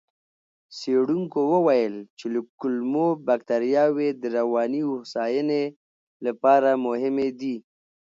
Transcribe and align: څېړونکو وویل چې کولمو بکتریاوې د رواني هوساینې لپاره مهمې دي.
څېړونکو 0.77 1.39
وویل 1.53 1.95
چې 2.17 2.25
کولمو 2.59 3.07
بکتریاوې 3.27 4.09
د 4.21 4.23
رواني 4.37 4.81
هوساینې 4.89 5.63
لپاره 6.25 6.69
مهمې 6.85 7.29
دي. 7.39 7.55